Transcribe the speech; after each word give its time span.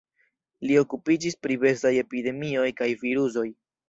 Li 0.69 0.77
okupiĝis 0.83 1.37
pri 1.47 1.57
bestaj 1.63 1.91
epidemioj 2.05 2.65
kaj 2.81 2.89
virusoj. 3.03 3.45